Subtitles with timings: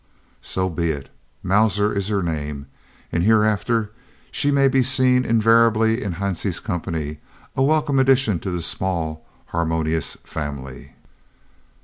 [0.41, 1.09] So be it.
[1.43, 2.65] "Mauser" is her name,
[3.11, 3.91] and hereafter
[4.31, 7.19] she may be seen invariably in Hansie's company,
[7.55, 10.93] a welcome addition to the small, harmonious family.